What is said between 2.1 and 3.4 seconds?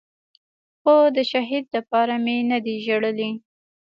مې نه دي جړلي.